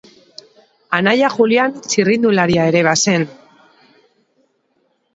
[0.99, 3.31] Anaia Julian txirrindularia ere bazen.